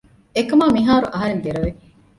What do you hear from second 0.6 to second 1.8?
މިހާރު އަހަރެން ދެރަވެ